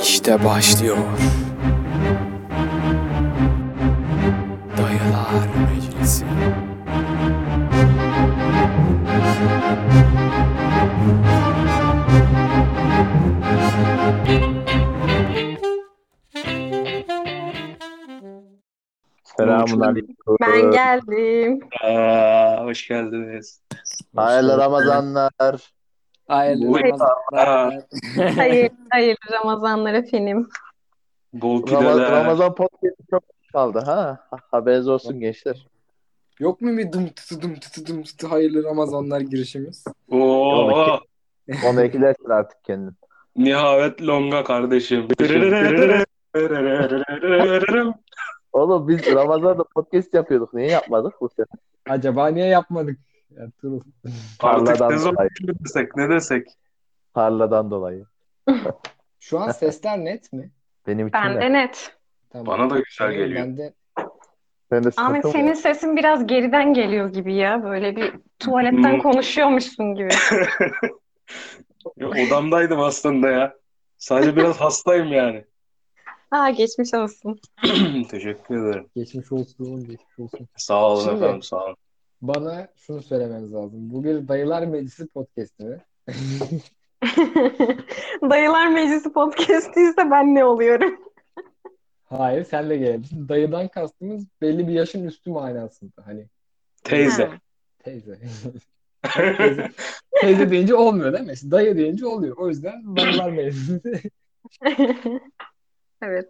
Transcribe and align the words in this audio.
İşte 0.00 0.44
başlıyor. 0.44 0.96
Dayılar 4.78 5.48
Meclisi. 5.74 6.24
Selamun 19.24 19.80
aleyküm. 19.80 20.16
Ben 20.40 20.70
geldim. 20.70 21.60
Aa, 21.84 22.64
hoş 22.64 22.88
geldiniz. 22.88 23.60
Hayırlı 24.16 24.58
Ramazanlar. 24.58 25.72
Hayırlı 26.32 26.68
Buyur. 26.68 26.84
Ramazanlar. 26.84 27.74
Hayırlı, 28.36 28.76
hayırlı 28.90 29.16
Ramazanlar 29.32 29.94
efendim. 29.94 30.48
Bol 31.32 31.66
Rama- 31.66 31.78
pideler. 31.92 32.10
Ramazan 32.12 32.54
podcast'i 32.54 33.06
çok 33.10 33.22
kaldı 33.52 33.78
ha. 33.86 34.18
Ha- 34.30 34.36
Haberiniz 34.50 34.88
olsun 34.88 35.20
gençler. 35.20 35.66
Yok 36.38 36.60
mu 36.60 36.76
bir 36.78 36.92
dım 36.92 37.08
tıtı 37.08 37.42
dım 37.42 37.54
tıtı 37.54 37.86
dım 37.86 38.02
tıtı 38.02 38.26
hayırlı 38.26 38.64
Ramazanlar 38.64 39.20
girişimiz? 39.20 39.84
Oo, 40.10 40.98
Onu 41.70 41.82
eklersin 41.82 42.30
artık 42.30 42.64
kendin. 42.64 42.94
nihavet 43.36 44.02
longa 44.02 44.44
kardeşim. 44.44 45.08
Oğlum 48.52 48.88
biz 48.88 49.14
Ramazan'da 49.14 49.64
podcast 49.74 50.14
yapıyorduk. 50.14 50.54
Niye 50.54 50.68
yapmadık 50.68 51.14
bu 51.20 51.28
sene? 51.36 51.46
Acaba 51.88 52.28
niye 52.28 52.46
yapmadık? 52.46 52.98
Artık 53.40 53.82
Parladan 54.38 54.90
sezon 54.90 55.12
dolayı. 55.14 55.28
üçü 55.30 55.46
desek 55.64 55.96
ne 55.96 56.08
desek. 56.08 56.46
Parladan 57.14 57.70
dolayı. 57.70 58.04
Şu 59.20 59.38
an 59.40 59.50
sesler 59.50 59.98
net 60.04 60.32
mi? 60.32 60.50
Benim 60.86 61.06
için 61.06 61.20
Ben 61.22 61.36
de. 61.36 61.40
de 61.40 61.52
net. 61.52 61.96
Tamam. 62.30 62.46
Bana 62.46 62.70
da 62.70 62.78
güzel 62.80 63.12
geliyor. 63.12 63.40
Ben 63.40 63.56
de 63.56 63.72
Sen 64.70 64.84
de 64.84 64.88
Ahmet 64.96 65.24
mı? 65.24 65.30
senin 65.30 65.52
sesin 65.54 65.96
biraz 65.96 66.26
geriden 66.26 66.74
geliyor 66.74 67.08
gibi 67.12 67.34
ya. 67.34 67.64
Böyle 67.64 67.96
bir 67.96 68.14
tuvaletten 68.38 68.92
Hmm. 68.92 69.02
konuşuyormuşsun 69.02 69.94
gibi. 69.94 70.08
Ya, 71.96 72.08
Odamdaydım 72.08 72.80
aslında 72.80 73.28
ya. 73.28 73.54
Sadece 73.98 74.36
biraz 74.36 74.60
hastayım 74.60 75.12
yani. 75.12 75.44
Ha 76.30 76.50
geçmiş 76.50 76.94
olsun. 76.94 77.40
Teşekkür 78.10 78.68
ederim. 78.68 78.86
geçmiş 78.96 79.32
olsun, 79.32 79.80
geçmiş 79.80 80.18
olsun. 80.18 80.48
Sağ 80.56 80.88
olun 80.90 81.04
Şimdi- 81.04 81.16
efendim 81.16 81.42
sağ 81.42 81.64
olun. 81.64 81.76
Bana 82.22 82.68
şunu 82.76 83.02
söylemeniz 83.02 83.54
lazım. 83.54 83.90
Bu 83.90 84.04
bir 84.04 84.28
Dayılar 84.28 84.66
Meclisi 84.66 85.06
podcast'i 85.06 85.64
mi? 85.64 85.78
Dayılar 88.30 88.68
Meclisi 88.68 89.12
podcast'iyse 89.12 90.10
ben 90.10 90.34
ne 90.34 90.44
oluyorum? 90.44 90.98
Hayır, 92.04 92.44
sen 92.44 92.70
de 92.70 92.76
geldin. 92.76 93.28
Dayıdan 93.28 93.68
kastımız 93.68 94.24
belli 94.40 94.68
bir 94.68 94.72
yaşın 94.72 95.04
üstü 95.04 95.30
manasında. 95.30 96.06
Hani 96.06 96.26
Teyze. 96.84 97.24
Ha. 97.24 97.32
teyze. 97.78 98.18
teyze. 99.02 99.70
Teyze 100.20 100.50
deyince 100.50 100.74
olmuyor 100.74 101.12
değil 101.12 101.24
mi? 101.24 101.32
İşte 101.32 101.50
Dayı 101.50 101.76
deyince 101.76 102.06
oluyor. 102.06 102.36
O 102.36 102.48
yüzden 102.48 102.96
Dayılar 102.96 103.30
Meclisi. 103.30 104.10
Evet. 106.02 106.28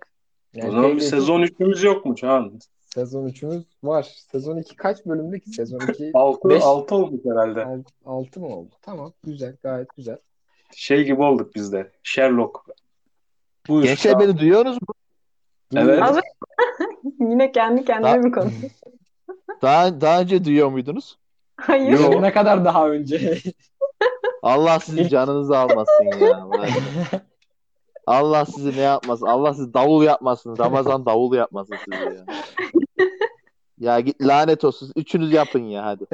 Yani 0.54 0.68
O 0.68 0.72
zaman 0.72 0.96
bir 0.96 1.00
sezon 1.00 1.42
üçümüz 1.42 1.82
yok 1.82 2.06
mu 2.06 2.16
Çağan? 2.16 2.58
Sezon 2.94 3.28
3'ümüz 3.28 3.62
var. 3.82 4.02
Sezon 4.32 4.56
2 4.58 4.76
kaç 4.76 5.06
bölümdü 5.06 5.40
ki? 5.40 5.50
Sezon 5.50 5.78
2 5.88 6.10
Altı, 6.14 6.48
Beş. 6.48 6.62
altı 6.62 6.94
olmuş 6.94 7.20
herhalde. 7.24 7.66
6 8.06 8.40
mı 8.40 8.46
oldu? 8.46 8.70
Tamam. 8.82 9.12
Güzel. 9.24 9.56
Gayet 9.62 9.96
güzel. 9.96 10.18
Şey 10.74 11.04
gibi 11.04 11.22
olduk 11.22 11.54
biz 11.54 11.72
de. 11.72 11.92
Sherlock. 12.02 12.60
Buyur. 13.68 13.84
Gençler 13.84 14.20
beni 14.20 14.38
duyuyorsunuz 14.38 14.78
mu? 14.82 14.94
Evet. 15.76 16.02
Az- 16.02 16.20
Yine 17.20 17.52
kendi 17.52 17.84
kendine 17.84 18.08
Ha- 18.10 18.16
mi 18.16 18.32
konuşuyorsun? 18.32 18.92
Daha, 19.62 20.00
daha 20.00 20.20
önce 20.20 20.44
duyuyor 20.44 20.68
muydunuz? 20.68 21.18
Hayır. 21.56 21.98
Yok. 22.00 22.20
Ne 22.20 22.32
kadar 22.32 22.64
daha 22.64 22.88
önce? 22.90 23.38
Allah 24.42 24.80
sizin 24.80 25.08
canınızı 25.08 25.58
almasın 25.58 26.04
ya. 26.20 26.48
Allah 28.06 28.44
sizi 28.44 28.76
ne 28.76 28.80
yapmasın? 28.80 29.26
Allah 29.26 29.54
sizi 29.54 29.74
davul 29.74 30.02
yapmasın. 30.04 30.58
Ramazan 30.58 31.06
davul 31.06 31.34
yapmasın 31.34 31.76
sizi 31.84 32.04
ya. 32.04 32.24
Ya 33.78 34.00
git 34.00 34.22
lanet 34.22 34.64
olsun. 34.64 34.92
Üçünüz 34.96 35.32
yapın 35.32 35.62
ya 35.62 35.84
hadi. 35.84 36.04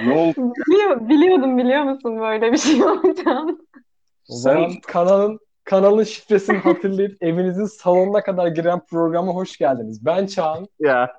Ne 0.00 0.14
oldu? 0.14 0.52
Biliyor, 0.68 1.08
biliyordum 1.08 1.58
biliyor 1.58 1.82
musun 1.82 2.20
böyle 2.20 2.52
bir 2.52 2.58
şey 2.58 2.84
olacağını? 2.84 3.58
O 4.28 4.34
Sen- 4.34 4.80
kanalın 4.86 5.38
kanalın 5.64 6.04
şifresini 6.04 6.58
hatırlayıp 6.58 7.16
evinizin 7.20 7.64
salonuna 7.64 8.22
kadar 8.22 8.46
giren 8.46 8.80
programa 8.90 9.32
hoş 9.32 9.56
geldiniz. 9.56 10.06
Ben 10.06 10.26
Çağan. 10.26 10.68
Ya. 10.80 11.16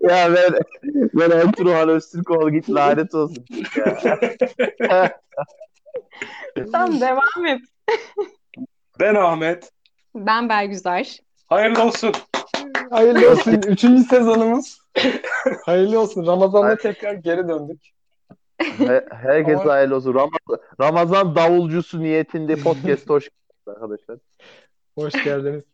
ya 0.00 0.34
ben 0.34 0.52
ben 1.14 1.30
Ertuğrul 1.30 1.88
Öztürkoğlu 1.88 2.50
git 2.52 2.70
lanet 2.70 3.14
olsun. 3.14 3.44
Ya. 4.80 5.20
Tamam 6.72 7.00
devam 7.00 7.46
et. 7.46 7.60
Ben 9.00 9.14
Ahmet. 9.14 9.70
Ben 10.14 10.48
Belgüzar. 10.48 11.18
Hayırlı 11.46 11.82
olsun. 11.84 12.12
Hayırlı 12.90 13.30
olsun. 13.30 13.52
Üçüncü 13.52 14.04
sezonumuz. 14.04 14.78
Hayırlı 15.66 16.00
olsun. 16.00 16.26
Ramazan'da 16.26 16.76
tekrar 16.76 17.14
geri 17.14 17.48
döndük. 17.48 17.80
He- 18.58 19.06
Herkes 19.10 19.60
Ama- 19.60 19.72
hayırlı 19.72 19.96
olsun. 19.96 20.14
Ramazan, 20.14 20.58
Ramazan 20.80 21.36
davulcusu 21.36 22.00
niyetinde 22.02 22.56
podcast 22.56 23.08
hoş 23.10 23.28
geldiniz 23.28 23.68
arkadaşlar. 23.68 24.18
Hoş 24.98 25.24
geldiniz. 25.24 25.64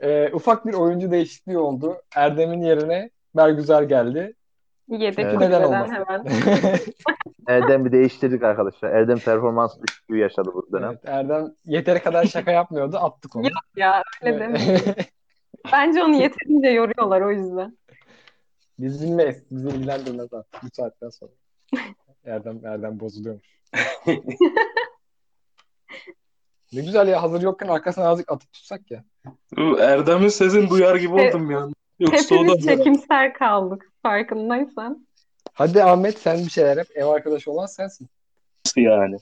Ee, 0.00 0.30
ufak 0.32 0.66
bir 0.66 0.74
oyuncu 0.74 1.10
değişikliği 1.10 1.58
oldu. 1.58 1.96
Erdem'in 2.16 2.62
yerine 2.62 3.10
Bergüzar 3.36 3.82
geldi. 3.82 4.34
Yedek 4.98 5.24
Evet. 5.24 5.38
Neden 5.40 5.62
olmasın? 5.62 5.92
hemen. 5.92 6.24
Erdem'i 7.48 7.92
değiştirdik 7.92 8.42
arkadaşlar. 8.42 8.90
Erdem 8.90 9.18
performans 9.18 9.78
düşüklüğü 9.86 10.18
yaşadı 10.18 10.50
bu 10.54 10.68
dönem. 10.72 10.90
evet, 10.90 11.00
Erdem 11.04 11.54
yeteri 11.64 12.02
kadar 12.02 12.24
şaka 12.24 12.50
yapmıyordu. 12.50 12.96
Attık 12.96 13.36
onu. 13.36 13.48
Ya 13.76 14.02
öyle 14.22 14.40
deme. 14.40 14.58
Bence 15.72 16.02
onu 16.02 16.16
yeterince 16.16 16.68
yoruyorlar 16.68 17.20
o 17.20 17.30
yüzden. 17.30 17.78
Biz 18.78 19.02
bilmeyiz. 19.02 19.44
Bizi 19.50 19.68
ilgilendirmez 19.68 20.32
artık 20.32 20.62
bu 20.62 20.66
saatten 20.72 21.08
sonra. 21.08 21.30
Erdem, 22.24 22.66
Erdem 22.66 23.00
bozuluyormuş. 23.00 23.46
ne 26.72 26.82
güzel 26.82 27.08
ya 27.08 27.22
hazır 27.22 27.42
yokken 27.42 27.68
arkasına 27.68 28.08
azıcık 28.08 28.32
atıp 28.32 28.52
tutsak 28.52 28.90
ya. 28.90 29.04
Erdem'in 29.78 30.28
sesini 30.28 30.70
duyar 30.70 30.96
gibi 30.96 31.14
oldum 31.14 31.50
ya. 31.50 31.68
Yoksa 31.98 32.34
o 32.34 32.38
da 32.38 32.42
Hepimiz 32.42 32.66
çekimser 32.66 33.34
kaldık 33.34 33.91
farkındaysan. 34.02 35.06
Hadi 35.52 35.84
Ahmet 35.84 36.18
sen 36.18 36.38
bir 36.38 36.50
şeyler 36.50 36.76
yap. 36.76 36.86
Ev 36.94 37.06
arkadaşı 37.06 37.50
olan 37.50 37.66
sensin. 37.66 38.08
nasıl 38.66 38.80
yani? 38.80 39.16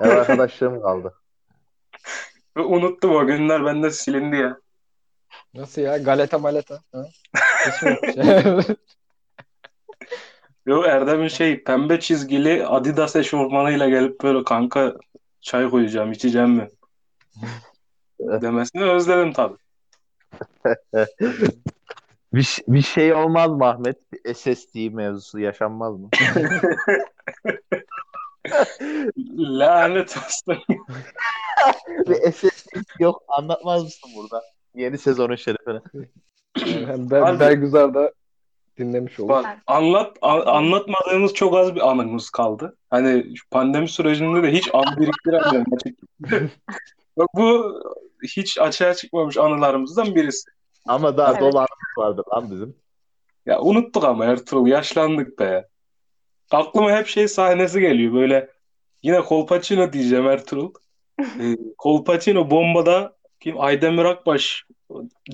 Ev 0.00 0.08
arkadaşlığım 0.08 0.82
kaldı. 0.82 1.14
Ve 2.56 2.60
unuttum 2.60 3.16
o 3.16 3.26
günler 3.26 3.64
bende 3.64 3.90
silindi 3.90 4.36
ya. 4.36 4.58
Nasıl 5.54 5.82
ya? 5.82 5.98
Galeta 5.98 6.38
maleta. 6.38 6.80
Ha? 6.92 7.06
Hiç 7.66 7.82
mi 7.82 7.90
yok? 7.90 8.04
Yo 10.66 10.82
Erdem'in 10.82 11.28
şey 11.28 11.64
pembe 11.64 12.00
çizgili 12.00 12.66
Adidas 12.66 13.16
eşofmanıyla 13.16 13.88
gelip 13.88 14.22
böyle 14.22 14.44
kanka 14.44 14.94
çay 15.40 15.70
koyacağım 15.70 16.12
içeceğim 16.12 16.50
mi? 16.50 16.68
Demesini 18.20 18.84
özledim 18.84 19.32
tabii. 19.32 19.56
Bir, 22.32 22.58
bir 22.68 22.82
şey 22.82 23.14
olmaz 23.14 23.50
mı 23.50 23.66
Ahmet? 23.66 23.96
Bir 24.12 24.34
SSD 24.34 24.94
mevzusu 24.94 25.38
yaşanmaz 25.38 25.94
mı? 26.00 26.08
Lanet 29.38 30.16
olsun. 30.16 30.62
bir 32.08 32.32
SSD 32.32 32.76
yok 32.98 33.22
anlatmaz 33.28 33.84
mısın 33.84 34.10
burada? 34.16 34.42
Yeni 34.74 34.98
sezonun 34.98 35.36
şerefine. 35.36 35.80
Yani 36.66 37.10
ben, 37.10 37.40
Bergüzar 37.40 37.94
da 37.94 38.12
dinlemiş 38.78 39.20
olur. 39.20 39.28
Bak 39.28 39.58
anlat 39.66 40.16
a- 40.22 40.52
anlatmadığımız 40.52 41.34
çok 41.34 41.56
az 41.56 41.74
bir 41.74 41.90
anımız 41.90 42.30
kaldı. 42.30 42.76
Hani 42.90 43.36
şu 43.36 43.48
pandemi 43.50 43.88
sürecinde 43.88 44.42
de 44.42 44.52
hiç 44.52 44.70
an 44.72 44.96
biriktiremiyorum 44.96 45.64
bu 47.34 47.80
hiç 48.22 48.58
açığa 48.58 48.94
çıkmamış 48.94 49.36
anılarımızdan 49.36 50.14
birisi. 50.14 50.50
Ama 50.86 51.16
daha 51.16 51.32
Evet. 51.32 51.54
vardı 51.96 52.22
lan 52.34 52.50
bizim. 52.50 52.76
Ya 53.46 53.60
unuttuk 53.60 54.04
ama 54.04 54.24
Ertuğrul 54.24 54.66
yaşlandık 54.66 55.38
be. 55.38 55.68
Aklıma 56.50 56.92
hep 56.92 57.06
şey 57.06 57.28
sahnesi 57.28 57.80
geliyor 57.80 58.12
böyle 58.14 58.50
yine 59.02 59.20
Kolpaçino 59.20 59.92
diyeceğim 59.92 60.26
Ertuğrul. 60.26 60.72
Ee, 61.40 61.56
Kolpaçino 61.78 62.50
bombada 62.50 63.16
kim 63.40 63.60
Aydemir 63.60 64.04
Akbaş 64.04 64.64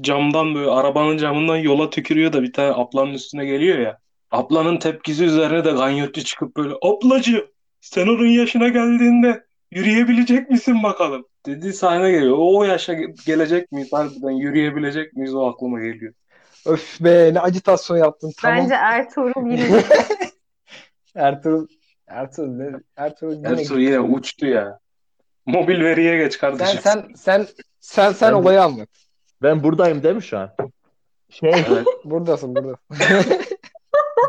camdan 0.01 0.55
böyle 0.55 0.71
arabanın 0.71 1.17
camından 1.17 1.57
yola 1.57 1.91
tükürüyor 1.91 2.33
da 2.33 2.43
bir 2.43 2.53
tane 2.53 2.73
ablanın 2.75 3.15
üstüne 3.15 3.47
geliyor 3.47 3.79
ya. 3.79 3.99
Ablanın 4.31 4.77
tepkisi 4.77 5.25
üzerine 5.25 5.65
de 5.65 5.71
ganyotçu 5.73 6.25
çıkıp 6.25 6.57
böyle 6.57 6.75
ablacı 6.83 7.51
sen 7.81 8.07
onun 8.07 8.27
yaşına 8.27 8.69
geldiğinde 8.69 9.45
Yürüyebilecek 9.71 10.51
misin 10.51 10.83
bakalım? 10.83 11.27
Dediği 11.47 11.73
sahne 11.73 12.11
geliyor. 12.11 12.37
O 12.41 12.65
yaşa 12.65 12.95
ge- 12.95 13.27
gelecek 13.27 13.73
miyiz 13.73 13.93
harbiden? 13.93 14.31
Yürüyebilecek 14.31 15.13
miyiz? 15.13 15.35
O 15.35 15.47
aklıma 15.47 15.81
geliyor. 15.81 16.13
Öf 16.67 17.01
be 17.01 17.31
ne 17.35 17.41
acitasyon 17.41 17.97
yaptın. 17.97 18.33
Tamam. 18.43 18.59
Bence 18.59 18.75
Ertuğrul 18.75 19.51
yine 19.51 19.83
Ertuğrul 21.15 21.67
Ertuğrul 22.07 22.49
ne? 22.49 22.71
Ertuğrul 22.97 23.35
yine 23.35 23.49
Ertuğrul 23.49 23.79
yine 23.81 24.01
uçtu 24.01 24.47
ya. 24.47 24.79
Mobil 25.47 25.81
veriye 25.81 26.17
geç 26.17 26.33
sen 26.33 26.41
kardeşim. 26.41 26.81
sen 26.83 27.05
sen 27.17 27.47
sen 27.81 28.13
sen 28.13 28.33
Ben- 28.33 28.37
olayı 28.37 28.63
anlat. 28.63 28.89
Ben 29.43 29.63
buradayım 29.63 30.03
değil 30.03 30.15
mi 30.15 30.23
şu 30.23 30.39
an? 30.39 30.51
Şey 31.31 31.51
Evet. 31.51 31.87
Buradasın 32.05 32.57
burada. 32.57 32.75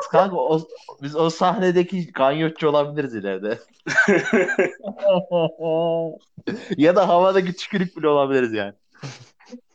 kanka 0.07 0.35
o, 0.35 0.67
biz 1.01 1.15
o 1.15 1.29
sahnedeki 1.29 2.11
ganyotçu 2.11 2.69
olabiliriz 2.69 3.15
ileride. 3.15 3.59
ya 6.77 6.95
da 6.95 7.07
havadaki 7.07 7.55
tükürük 7.55 7.97
bile 7.97 8.07
olabiliriz 8.07 8.53
yani. 8.53 8.73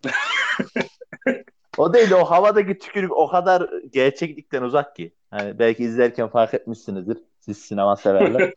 o 1.77 1.95
değil 1.95 2.11
de 2.11 2.15
o 2.15 2.25
havadaki 2.25 2.79
tükürük 2.79 3.13
o 3.13 3.29
kadar 3.29 3.71
gerçeklikten 3.93 4.63
uzak 4.63 4.97
ki. 4.97 5.15
Hani 5.31 5.59
belki 5.59 5.85
izlerken 5.85 6.29
fark 6.29 6.55
etmişsinizdir. 6.55 7.19
Siz 7.41 7.59
sinema 7.59 7.97
severler. 7.97 8.53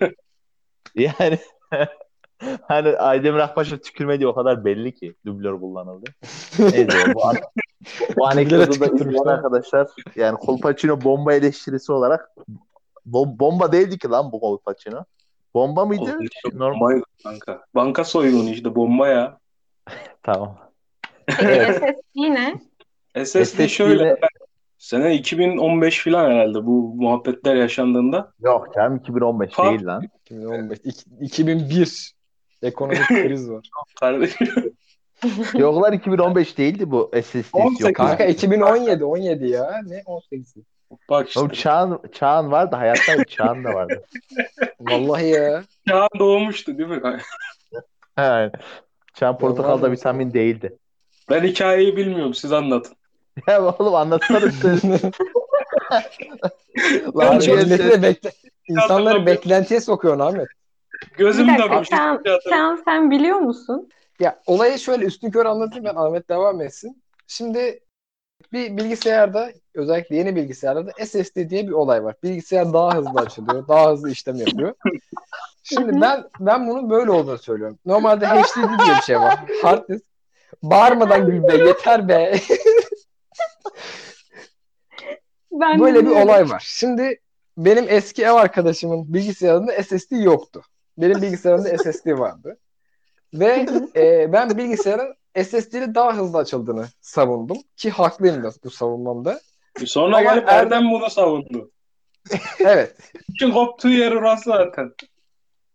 yani 0.95 1.39
hani 2.61 2.97
Aydemir 2.97 3.39
Akbaş'ın 3.39 3.77
tükürmediği 3.77 4.27
o 4.27 4.35
kadar 4.35 4.65
belli 4.65 4.93
ki 4.93 5.15
dublör 5.25 5.59
kullanıldı. 5.59 6.05
Neyse 6.59 7.13
bu, 7.13 7.21
bu 8.17 8.27
anekdotu 8.27 8.79
da 8.79 8.85
izleyen 8.85 9.23
arkadaşlar 9.25 9.87
yani 10.15 10.37
Kolpaçino 10.37 11.01
bomba 11.01 11.33
eleştirisi 11.33 11.91
olarak 11.91 12.29
bom- 13.11 13.39
bomba 13.39 13.71
değildi 13.71 13.97
ki 13.97 14.09
lan 14.09 14.31
bu 14.31 14.39
Kolpaçino. 14.39 15.03
Bomba 15.53 15.85
mıydı? 15.85 16.19
Normal. 16.53 16.79
Bombaydı 16.79 17.03
kanka. 17.23 17.61
Banka 17.75 18.03
soygunu 18.03 18.49
işte 18.49 18.75
bomba 18.75 19.07
ya. 19.07 19.37
Tamam. 20.23 20.57
Peki 21.25 21.73
SSD 21.73 22.15
ne? 22.17 22.55
SSD 23.25 23.43
SSD 23.43 23.67
şöyle. 23.67 24.17
Sene 24.77 25.15
2015 25.15 26.03
falan 26.03 26.31
herhalde 26.31 26.65
bu 26.65 26.93
muhabbetler 26.95 27.55
yaşandığında. 27.55 28.31
Yok 28.39 28.67
canım 28.75 28.95
2015 28.97 29.53
Ha. 29.53 29.69
değil 29.69 29.85
lan. 29.85 30.03
2015 30.25 30.79
İki- 30.83 31.09
2001 31.21 32.13
ekonomik 32.61 33.07
kriz 33.07 33.49
var. 33.51 33.69
Kardeşim. 33.99 34.47
Yok 35.53 35.83
lan 35.83 35.93
2015 35.93 36.57
değildi 36.57 36.91
bu 36.91 37.11
SSD. 37.23 37.53
18 37.53 37.85
Yok. 37.85 37.95
Kanka 37.95 38.25
2017 38.25 39.05
17 39.05 39.47
ya. 39.47 39.81
Ne 39.85 39.99
18'i? 39.99 40.63
Bak 41.09 41.27
işte. 41.27 41.39
Oğlum 41.39 41.49
Çağan, 41.49 41.99
Çağan 42.13 42.51
vardı 42.51 42.75
hayatta 42.75 43.23
Çağan 43.25 43.63
da 43.63 43.73
vardı. 43.73 44.03
Vallahi 44.79 45.27
ya. 45.27 45.63
Çağan 45.87 46.09
doğmuştu 46.19 46.77
değil 46.77 46.89
mi? 46.89 47.01
He. 48.15 48.51
Çağan 49.13 49.37
portakalda 49.37 49.91
vitamin 49.91 50.33
değildi. 50.33 50.77
Ben 51.29 51.43
hikayeyi 51.43 51.97
bilmiyorum 51.97 52.33
siz 52.33 52.51
anlatın. 52.51 52.95
Ya 53.47 53.65
oğlum 53.65 53.95
anlatsana 53.95 54.51
sen. 54.51 54.71
Lan 57.15 57.39
bir 57.39 57.47
Milleti 57.47 57.83
şey- 57.83 57.91
de 57.91 58.01
bekle 58.01 58.31
İnsanları 58.67 59.25
beklentiye 59.25 59.81
sokuyorsun 59.81 60.19
Ahmet. 60.19 60.47
Bir 61.11 61.17
Gözüm 61.17 61.47
de 61.47 61.51
dakika 61.51 61.79
boş. 61.79 61.87
sen, 61.87 62.21
sen, 62.49 62.81
sen 62.85 63.11
biliyor 63.11 63.37
musun? 63.37 63.89
Ya 64.19 64.41
olayı 64.45 64.79
şöyle 64.79 65.05
üstün 65.05 65.31
kör 65.31 65.45
anlatayım 65.45 65.85
ben 65.85 65.95
Ahmet 65.95 66.29
devam 66.29 66.61
etsin. 66.61 67.03
Şimdi 67.27 67.79
bir 68.53 68.77
bilgisayarda 68.77 69.51
özellikle 69.75 70.15
yeni 70.15 70.35
bilgisayarlarda 70.35 70.91
SSD 71.05 71.49
diye 71.49 71.67
bir 71.67 71.71
olay 71.71 72.03
var. 72.03 72.15
Bilgisayar 72.23 72.73
daha 72.73 72.95
hızlı 72.95 73.19
açılıyor, 73.19 73.67
daha 73.67 73.91
hızlı 73.91 74.11
işlem 74.11 74.35
yapıyor. 74.35 74.73
Şimdi 75.63 76.01
ben 76.01 76.23
ben 76.39 76.67
bunun 76.67 76.89
böyle 76.89 77.11
olduğunu 77.11 77.37
söylüyorum. 77.37 77.79
Normalde 77.85 78.27
HDD 78.27 78.85
diye 78.85 78.97
bir 78.97 79.01
şey 79.01 79.19
var. 79.19 79.39
Hard 79.61 79.89
disk. 79.89 80.05
Bağırmadan 80.63 81.25
gül 81.25 81.43
be 81.43 81.57
yeter 81.67 82.07
be. 82.07 82.39
Ben 85.51 85.79
Böyle 85.79 86.05
bir 86.05 86.11
olay 86.11 86.49
var. 86.49 86.63
Şimdi 86.65 87.19
benim 87.57 87.85
eski 87.89 88.23
ev 88.23 88.31
arkadaşımın 88.31 89.13
bilgisayarında 89.13 89.83
SSD 89.83 90.11
yoktu. 90.11 90.61
Benim 90.97 91.21
bilgisayarımda 91.21 91.77
SSD 91.77 92.07
vardı. 92.19 92.57
Ve 93.33 93.65
e, 93.95 94.33
ben 94.33 94.57
bilgisayarın 94.57 95.15
SSD'li 95.43 95.95
daha 95.95 96.17
hızlı 96.17 96.37
açıldığını 96.37 96.85
savundum. 97.01 97.57
Ki 97.77 97.89
haklıyım 97.89 98.43
da 98.43 98.51
bu 98.63 98.69
savunmamda. 98.69 99.39
Sonra 99.85 100.17
Ama 100.17 100.33
gelip 100.33 100.47
Erdem- 100.49 100.91
bunu 100.91 101.09
savundu. 101.09 101.71
Evet. 102.59 102.95
Çünkü 103.39 103.53
koptuğu 103.53 103.89
yer 103.89 104.11
orası 104.11 104.49
zaten. 104.49 104.91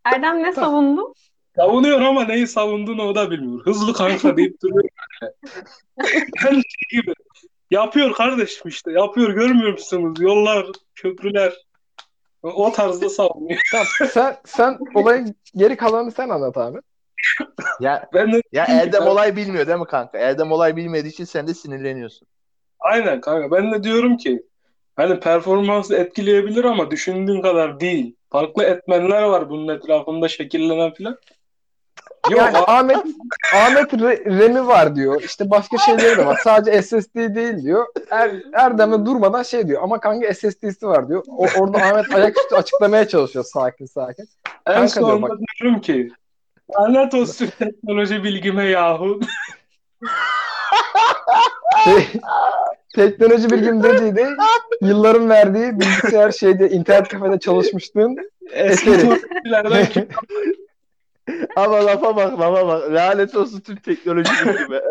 Erdem 0.04 0.42
ne 0.42 0.52
savundu? 0.52 1.14
Savunuyor 1.56 2.00
ama 2.00 2.24
neyi 2.24 2.46
savunduğunu 2.46 3.02
o 3.02 3.14
da 3.14 3.30
bilmiyor. 3.30 3.66
Hızlı 3.66 3.92
kanka 3.92 4.36
deyip 4.36 4.62
duruyor. 4.62 4.88
Yani 6.44 6.62
şey 6.68 7.00
gibi. 7.00 7.14
Yapıyor 7.70 8.12
kardeşim 8.12 8.68
işte. 8.68 8.92
Yapıyor 8.92 9.30
görmüyor 9.30 9.72
musunuz? 9.72 10.20
Yollar, 10.20 10.66
köprüler. 10.94 11.52
O 12.42 12.72
tarzda 12.72 13.08
savunuyor. 13.08 13.60
Tamam. 13.72 13.86
Sen, 14.12 14.36
sen 14.44 14.78
olayın 14.94 15.34
geri 15.56 15.76
kalanını 15.76 16.10
sen 16.10 16.28
anlat 16.28 16.56
abi. 16.56 16.78
Ya, 17.80 18.08
Ben 18.14 18.32
de 18.32 18.42
ya 18.52 18.64
Erdem 18.68 19.06
olay 19.06 19.36
bilmiyor 19.36 19.66
değil 19.66 19.78
mi 19.78 19.86
kanka? 19.86 20.18
Erdem 20.18 20.52
olay 20.52 20.76
bilmediği 20.76 21.08
için 21.10 21.24
sen 21.24 21.46
de 21.46 21.54
sinirleniyorsun. 21.54 22.28
aynen 22.80 23.20
kanka. 23.20 23.50
Ben 23.56 23.72
de 23.72 23.82
diyorum 23.82 24.16
ki 24.16 24.42
hani 24.96 25.20
performansı 25.20 25.96
etkileyebilir 25.96 26.64
ama 26.64 26.90
düşündüğün 26.90 27.42
kadar 27.42 27.80
değil. 27.80 28.16
Farklı 28.30 28.64
etmenler 28.64 29.22
var 29.22 29.50
bunun 29.50 29.68
etrafında 29.68 30.28
şekillenen 30.28 30.92
filan. 30.92 31.18
Yok 32.30 32.40
Yani 32.40 32.58
Ahmet 32.58 32.96
Ahmet 33.54 33.92
Re- 33.92 34.38
RAM'i 34.38 34.66
var 34.66 34.96
diyor. 34.96 35.22
İşte 35.22 35.50
başka 35.50 35.78
şeyleri 35.78 36.18
de 36.18 36.26
var. 36.26 36.40
Sadece 36.44 36.82
SSD 36.82 37.14
değil 37.34 37.62
diyor. 37.62 37.86
Er, 38.10 38.30
Erdem 38.52 38.92
de 38.92 39.06
durmadan 39.06 39.42
şey 39.42 39.68
diyor. 39.68 39.82
Ama 39.82 40.00
kanka 40.00 40.34
SSD'si 40.34 40.86
var 40.86 41.08
diyor. 41.08 41.24
O, 41.28 41.46
orada 41.60 41.78
Ahmet 41.78 42.14
ayaküstü 42.14 42.54
açıklamaya 42.54 43.08
çalışıyor 43.08 43.44
sakin 43.44 43.86
sakin. 43.86 44.28
en 44.66 44.74
kanka 44.74 45.00
diyor 45.00 45.08
sonunda 45.08 45.28
bak. 45.28 45.38
diyorum 45.60 45.80
ki 45.80 46.10
lanet 46.80 47.14
olsun 47.14 47.48
teknoloji 47.58 48.24
bilgime 48.24 48.64
yahu. 48.64 49.20
Te- 51.84 52.06
teknoloji 52.94 53.50
bilgim 53.50 53.82
dediydi. 53.82 54.28
Yılların 54.80 55.28
verdiği 55.28 55.80
bilgisayar 55.80 56.30
şeyde 56.32 56.70
internet 56.70 57.08
kafede 57.08 57.38
çalışmıştın. 57.38 58.16
Eski 58.52 58.90
Eseri. 58.90 59.18
Ama 61.56 61.86
lafa 61.86 62.16
bak 62.16 62.40
lafa 62.40 62.66
bak. 62.68 62.92
Lanet 62.92 63.34
olsun 63.34 63.60
tüm 63.60 63.76
teknoloji 63.76 64.30
gibi. 64.32 64.80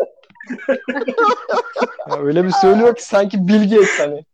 Ya 2.08 2.16
öyle 2.22 2.44
bir 2.44 2.50
söylüyor 2.50 2.96
ki 2.96 3.04
sanki 3.04 3.48
Bill 3.48 3.70
Gates 3.70 3.98
hani. 3.98 4.24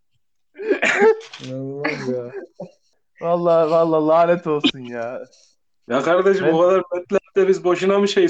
İnanılmaz 1.44 2.08
ya. 2.08 2.32
Vallahi 3.20 3.70
vallahi 3.70 4.06
lanet 4.08 4.46
olsun 4.46 4.78
ya. 4.78 5.22
Ya 5.88 6.02
kardeşim 6.02 6.46
Ben- 6.46 6.52
o 6.52 6.58
kadar 6.60 6.82
beklette 6.96 7.48
biz 7.48 7.64
boşuna 7.64 7.98
mı 7.98 8.08
şey 8.08 8.26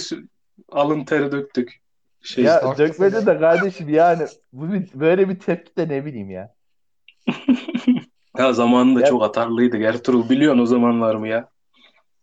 alın 0.73 1.05
teri 1.05 1.33
döktük? 1.33 1.81
Şey, 2.23 2.45
Ya 2.45 2.79
dökmedi 2.79 3.15
ya. 3.15 3.27
de 3.27 3.39
kardeşim 3.39 3.89
yani 3.89 4.23
bu 4.53 4.73
bir- 4.73 4.91
böyle 4.95 5.29
bir 5.29 5.39
tepki 5.41 5.77
de 5.77 5.89
ne 5.89 6.05
bileyim 6.05 6.31
ya. 6.31 6.55
ya 8.39 8.53
zamanında 8.53 9.01
Ya- 9.01 9.07
çok 9.07 9.23
atarlıydı. 9.23 9.77
Ertuğrul 9.77 10.29
biliyorsun 10.29 10.61
o 10.63 10.67
zamanlar 10.67 11.15
mı 11.15 11.29
ya? 11.29 11.49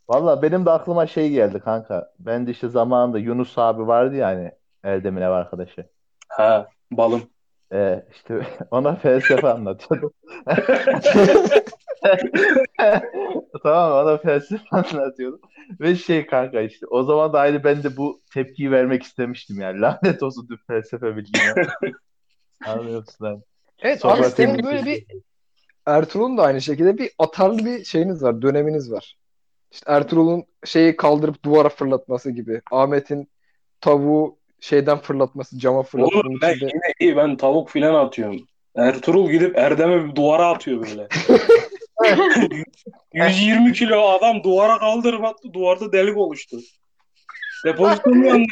Valla 0.10 0.42
benim 0.42 0.66
de 0.66 0.72
aklıma 0.72 1.08
şey 1.08 1.30
geldi 1.30 1.60
kanka. 1.60 2.12
Ben 2.20 2.48
de 2.48 2.52
işte 2.52 2.70
zamanında 2.70 3.20
Yunus 3.20 3.58
abi 3.58 3.88
vardı 3.88 4.16
ya 4.16 4.28
hani 4.28 4.52
Erdem'in 4.84 5.22
ev 5.22 5.30
arkadaşı. 5.30 5.86
Ha 6.30 6.68
balım. 6.92 7.22
Ee, 7.74 8.06
işte 8.16 8.42
ona 8.72 8.96
felsefe 8.96 9.48
anlatıyordum. 9.50 10.12
Tamam 13.64 14.06
ona 14.06 14.18
felsefe 14.18 14.64
anlatıyordum. 14.72 15.40
Ve 15.80 15.96
şey 15.96 16.26
kanka 16.26 16.62
işte 16.62 16.86
o 16.88 17.04
zaman 17.04 17.34
da 17.34 17.40
aynı 17.40 17.64
ben 17.64 17.84
de 17.84 17.98
bu 17.98 18.22
tepkiyi 18.34 18.72
vermek 18.72 19.04
istemiştim 19.04 19.62
yani. 19.62 19.82
Lanet 19.82 20.24
olsun 20.24 20.48
tüm 20.48 20.58
felsefe 20.68 21.18
bilgine. 21.18 21.54
Anlıyor 22.66 23.00
musun 23.00 23.26
lan? 23.26 23.44
Evet 23.80 24.00
Sonra 24.00 24.22
abi 24.22 24.32
senin 24.32 24.64
böyle 24.64 24.86
bir 24.86 25.06
Ertuğrul'un 25.86 26.38
da 26.38 26.44
aynı 26.44 26.62
şekilde 26.62 26.98
bir 26.98 27.12
atarlı 27.20 27.66
bir 27.66 27.86
şeyiniz 27.86 28.24
var, 28.24 28.42
döneminiz 28.42 28.92
var. 28.92 29.18
İşte 29.72 29.92
Ertuğrul'un 29.92 30.44
şeyi 30.66 30.96
kaldırıp 30.96 31.46
duvara 31.46 31.70
fırlatması 31.70 32.32
gibi. 32.32 32.62
Ahmet'in 32.72 33.30
tavuğu 33.82 34.38
şeyden 34.60 34.98
fırlatması, 34.98 35.60
cama 35.60 35.84
fırlatması. 35.84 36.28
Oğlum 36.28 36.40
ben 36.42 36.54
yine 36.54 36.94
iyi 37.00 37.18
ben 37.18 37.38
tavuk 37.38 37.70
filan 37.70 37.94
atıyorum. 38.06 38.48
Ertuğrul 38.76 39.30
gidip 39.30 39.58
Erdem'e 39.58 40.06
bir 40.06 40.16
duvara 40.16 40.48
atıyor 40.48 40.82
böyle. 40.82 41.08
120 43.14 43.74
kilo 43.74 44.10
adam 44.10 44.44
duvara 44.44 44.78
kaldırıp 44.78 45.24
attı. 45.24 45.54
Duvarda 45.54 45.92
delik 45.92 46.18
oluştu. 46.18 46.58
Depozito 47.66 48.10
mu 48.10 48.26
yandı? 48.26 48.46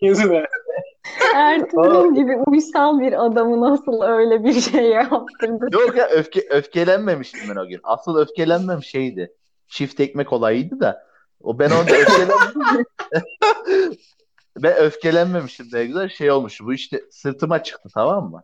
Yüzüne. 0.00 0.46
Ertuğrul 1.34 2.14
gibi 2.14 2.36
uysal 2.46 3.00
bir 3.00 3.26
adamı 3.26 3.60
nasıl 3.60 4.02
öyle 4.02 4.44
bir 4.44 4.60
şey 4.60 4.84
yaptırdı? 4.84 5.66
Yok 5.72 5.96
ya 5.96 6.08
öfke, 6.08 6.46
öfkelenmemiştim 6.50 7.40
ben 7.50 7.56
o 7.56 7.68
gün. 7.68 7.80
Asıl 7.82 8.16
öfkelenmem 8.16 8.82
şeydi. 8.82 9.32
Çift 9.68 10.00
ekmek 10.00 10.32
olayıydı 10.32 10.80
da. 10.80 11.06
O 11.40 11.58
ben 11.58 11.70
orada 11.70 11.96
öfkelenmemiştim. 11.96 12.84
ben 14.56 14.76
öfkelenmemiştim 14.76 15.66
ne 15.72 15.84
güzel 15.84 16.08
şey 16.08 16.30
olmuş. 16.30 16.60
Bu 16.60 16.74
işte 16.74 17.00
sırtıma 17.10 17.62
çıktı 17.62 17.88
tamam 17.94 18.30
mı? 18.30 18.42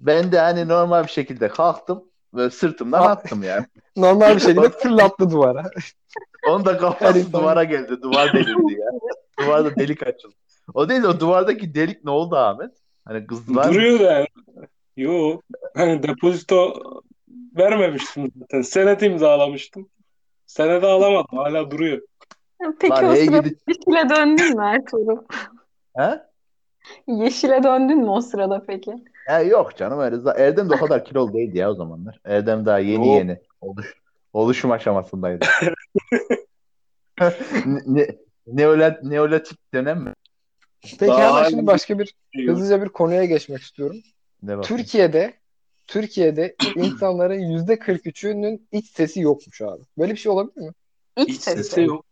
Ben 0.00 0.32
de 0.32 0.38
hani 0.38 0.68
normal 0.68 1.02
bir 1.02 1.08
şekilde 1.10 1.48
kalktım 1.48 2.04
ve 2.36 2.50
sırtımdan 2.50 3.02
Ah. 3.02 3.10
attım 3.10 3.42
yani. 3.42 3.66
Normal 3.96 4.34
bir 4.34 4.40
şekilde 4.40 4.68
fırlattı 4.82 5.30
duvara. 5.30 5.62
Onun 6.48 6.64
da 6.64 6.78
kafası 6.78 7.18
insan- 7.18 7.32
duvara 7.32 7.64
geldi. 7.64 8.02
Duvar 8.02 8.32
delindi 8.32 8.72
ya. 8.80 8.90
Duvarda 9.40 9.76
delik 9.76 10.02
açıldı. 10.06 10.34
O 10.74 10.88
değil 10.88 11.02
de 11.02 11.08
o 11.08 11.20
duvardaki 11.20 11.74
delik 11.74 12.04
ne 12.04 12.10
oldu 12.10 12.36
Ahmet? 12.36 12.70
Hani 13.04 13.26
kızdılar? 13.26 13.68
Duruyor 13.74 14.00
da. 14.00 14.26
Yo. 14.96 15.40
Hani 15.76 16.02
depozito 16.02 16.74
vermemiştim 17.56 18.32
zaten. 18.40 18.62
Senet 18.62 19.02
imzalamıştım. 19.02 19.88
Senede 20.46 20.86
alamadım. 20.86 21.38
Hala 21.38 21.70
duruyor. 21.70 22.00
Peki 22.80 22.90
Lan 22.92 23.04
o 23.04 23.14
sırada 23.16 23.38
gidip... 23.38 23.58
yeşile 23.68 24.08
döndün 24.16 24.56
mü 24.56 24.64
Ertuğrul? 24.64 25.18
He? 25.96 26.20
Yeşile 27.06 27.62
döndün 27.62 27.98
mü 27.98 28.08
o 28.08 28.20
sırada 28.20 28.64
peki? 28.66 28.92
Ya 29.28 29.40
yok 29.40 29.76
canım 29.76 30.00
öyle. 30.00 30.16
Erdem 30.36 30.70
de 30.70 30.74
o 30.74 30.78
kadar 30.78 31.04
kilolu 31.04 31.34
değildi 31.34 31.58
ya 31.58 31.70
o 31.70 31.74
zamanlar. 31.74 32.20
Erdem 32.24 32.66
daha 32.66 32.78
yeni 32.78 33.06
Yok. 33.06 33.16
yeni 33.16 33.40
oluş, 33.60 33.94
oluşum 34.32 34.70
aşamasındaydı. 34.70 35.46
ne, 37.66 37.80
ne, 37.86 38.06
neolat, 38.46 39.02
neolatik 39.02 39.58
dönem 39.74 39.98
mi? 40.02 40.12
Peki 40.80 41.06
Daha 41.06 41.36
hemen 41.38 41.48
şimdi 41.48 41.66
başka 41.66 41.98
bir 41.98 42.14
hızlıca 42.46 42.82
bir 42.82 42.88
konuya 42.88 43.24
geçmek 43.24 43.62
istiyorum. 43.62 43.96
Ne. 44.42 44.60
Türkiye'de 44.60 45.34
Türkiye'de 45.86 46.56
insanların 46.74 47.40
yüzde 47.40 47.74
43'ünün 47.74 48.68
iç 48.72 48.86
sesi 48.90 49.20
yokmuş 49.20 49.62
abi. 49.62 49.82
Böyle 49.98 50.12
bir 50.12 50.18
şey 50.18 50.32
olabilir 50.32 50.66
mi? 50.66 50.72
İç, 51.16 51.28
Hiç 51.28 51.42
sesi. 51.42 51.64
sesi 51.64 51.82
yok. 51.82 52.04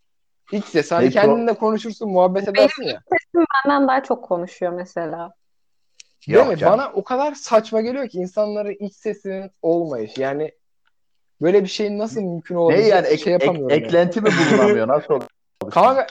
İç 0.53 0.65
ses. 0.65 0.93
Hani 0.93 1.05
Peki 1.05 1.19
o- 1.19 1.23
kendinle 1.23 1.55
konuşursun, 1.55 2.11
muhabbet 2.11 2.49
edersin 2.49 2.83
ya. 2.83 3.03
Benden 3.67 3.89
daha 3.89 4.03
çok 4.03 4.25
konuşuyor 4.25 4.73
mesela. 4.73 5.35
Değil 6.29 6.39
Yok 6.39 6.49
mi? 6.49 6.57
canım. 6.59 6.79
Bana 6.79 6.93
o 6.95 7.05
kadar 7.05 7.35
saçma 7.35 7.81
geliyor 7.81 8.09
ki 8.09 8.19
insanların 8.19 8.77
iç 8.81 8.95
sesinin 8.95 9.51
olmayışı. 9.63 10.21
Yani 10.21 10.53
böyle 11.43 11.63
bir 11.63 11.69
şeyin 11.69 11.99
nasıl 11.99 12.21
mümkün 12.21 12.55
Ne 12.55 12.59
olabilecek 12.59 12.91
yani 12.93 13.07
ek, 13.07 13.17
şey 13.25 13.35
ek- 13.35 13.45
yapamıyorum. 13.45 13.71
yani. 13.77 13.85
eklenti 13.87 14.21
mi 14.21 14.29
bulunamıyor? 14.39 14.89
Nasıl 14.89 15.15
olur? 15.15 15.27
Kanka 15.71 16.07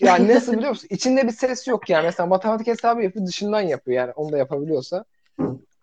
yani 0.00 0.28
nasıl 0.34 0.52
biliyor 0.52 0.68
musun? 0.70 0.86
İçinde 0.90 1.26
bir 1.26 1.32
ses 1.32 1.68
yok 1.68 1.90
yani. 1.90 2.04
Mesela 2.04 2.26
matematik 2.26 2.66
hesabı 2.66 3.02
yapıyor, 3.02 3.26
dışından 3.26 3.60
yapıyor 3.60 3.96
yani. 3.96 4.12
Onu 4.16 4.32
da 4.32 4.38
yapabiliyorsa. 4.38 5.04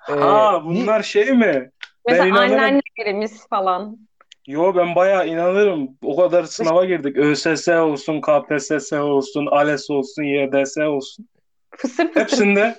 Ee, 0.09 0.13
Ha 0.13 0.61
bir- 0.61 0.65
bunlar 0.65 1.03
şey 1.03 1.31
mi? 1.31 1.71
Mesela 2.07 2.25
inanırım. 2.27 2.53
anneannelerimiz 2.53 3.47
falan. 3.47 3.97
Yo 4.47 4.75
ben 4.75 4.95
bayağı 4.95 5.27
inanırım. 5.27 5.97
O 6.03 6.15
kadar 6.15 6.43
sınava 6.43 6.85
girdik. 6.85 7.17
ÖSS 7.17 7.67
olsun, 7.67 8.21
KPSS 8.21 8.93
olsun, 8.99 9.45
ALES 9.45 9.89
olsun, 9.89 10.23
YDS 10.23 10.77
olsun. 10.77 11.27
Fısır 11.77 12.07
fısır. 12.07 12.21
Hepsinde 12.21 12.75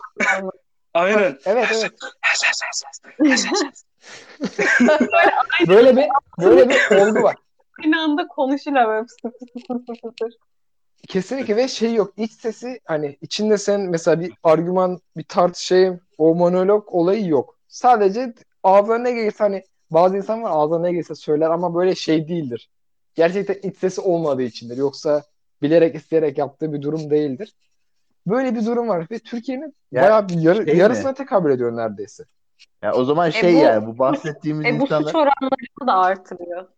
aynen. 0.96 1.38
Evet 1.44 1.68
evet. 1.74 1.92
Böyle 5.68 5.96
bir 5.96 6.08
böyle 6.38 6.68
bir 6.68 6.96
olgu 6.96 7.22
var. 7.22 7.34
Aynı 7.84 8.00
anda 8.00 8.26
konuşurlar 8.28 8.88
böyle 8.88 9.06
fısır 9.06 9.30
fısır 9.38 9.86
fısır 9.86 10.00
fısır. 10.00 10.38
Kesinlikle 11.08 11.56
ve 11.56 11.68
şey 11.68 11.94
yok. 11.94 12.14
İç 12.16 12.32
sesi 12.32 12.80
hani 12.84 13.16
içinde 13.20 13.58
sen 13.58 13.80
mesela 13.80 14.20
bir 14.20 14.32
argüman, 14.42 15.00
bir 15.16 15.24
tartışayım, 15.24 16.00
o 16.18 16.34
monolog 16.34 16.94
olayı 16.94 17.26
yok. 17.26 17.58
Sadece 17.68 18.34
ağzına 18.62 18.98
ne 18.98 19.12
gelirse 19.12 19.44
hani 19.44 19.64
bazı 19.90 20.16
insan 20.16 20.42
var 20.42 20.50
ağzına 20.52 20.78
ne 20.78 20.92
gelirse 20.92 21.14
söyler 21.14 21.50
ama 21.50 21.74
böyle 21.74 21.94
şey 21.94 22.28
değildir. 22.28 22.70
Gerçekten 23.14 23.70
iç 23.70 23.76
sesi 23.76 24.00
olmadığı 24.00 24.42
içindir. 24.42 24.76
Yoksa 24.76 25.22
bilerek 25.62 25.94
isteyerek 25.94 26.38
yaptığı 26.38 26.72
bir 26.72 26.82
durum 26.82 27.10
değildir. 27.10 27.54
Böyle 28.26 28.54
bir 28.54 28.66
durum 28.66 28.88
var 28.88 29.06
ve 29.10 29.18
Türkiye'nin 29.18 29.74
Ya, 29.92 30.02
bayağı 30.02 30.28
bir 30.28 30.34
yarı, 30.34 30.64
şey 30.64 30.74
mi? 30.74 30.80
yarısına 30.80 31.14
tekabül 31.14 31.50
ediyor 31.50 31.76
neredeyse. 31.76 32.24
Ya 32.82 32.92
o 32.94 33.04
zaman 33.04 33.30
şey 33.30 33.54
bu- 33.54 33.58
yani 33.58 33.86
bu 33.86 33.98
bahsettiğimiz 33.98 34.66
E 34.66 34.80
bu 34.80 34.82
insanlar 34.82 35.02
suç 35.06 35.14
oranlarını 35.14 35.86
da 35.86 35.94
artırıyor. 35.94 36.68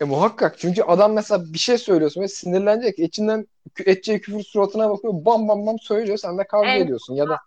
E 0.00 0.04
muhakkak 0.04 0.58
çünkü 0.58 0.82
adam 0.82 1.12
mesela 1.12 1.44
bir 1.52 1.58
şey 1.58 1.78
söylüyorsun 1.78 2.20
ve 2.20 2.28
sinirlenecek. 2.28 2.98
İçinden 2.98 3.46
edeceği 3.86 4.20
küfür 4.20 4.42
suratına 4.42 4.90
bakıyor. 4.90 5.12
Bam 5.24 5.48
bam 5.48 5.66
bam 5.66 5.78
söylüyor. 5.78 6.18
Sen 6.18 6.38
de 6.38 6.46
kavga 6.46 6.68
Evet. 6.68 6.82
ediyorsun. 6.84 7.14
Ya 7.14 7.28
da 7.28 7.38